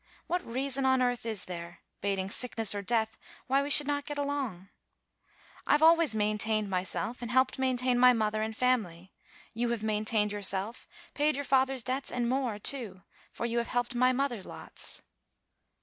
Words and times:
What 0.25 0.43
reason 0.43 0.83
on 0.83 0.99
earth 0.99 1.27
is 1.27 1.45
there, 1.45 1.81
bating 2.01 2.31
sickness 2.31 2.73
or 2.73 2.81
death, 2.81 3.19
why 3.45 3.61
we 3.61 3.69
should 3.69 3.85
not 3.85 4.03
get 4.07 4.17
along? 4.17 4.69
I've 5.67 5.83
always 5.83 6.15
maintained 6.15 6.71
myself, 6.71 7.21
and 7.21 7.29
helped 7.29 7.59
maintain 7.59 7.99
my 7.99 8.11
mother 8.11 8.41
and 8.41 8.57
family. 8.57 9.13
You 9.53 9.69
have 9.69 9.83
maintained 9.83 10.31
yourself, 10.31 10.87
paid 11.13 11.35
your 11.35 11.45
father's 11.45 11.83
debts, 11.83 12.11
and 12.11 12.27
more 12.27 12.57
too, 12.57 13.03
for 13.31 13.45
you 13.45 13.59
have 13.59 13.67
helped 13.67 13.93
my 13.93 14.11
mother 14.11 14.41
lots." 14.41 15.03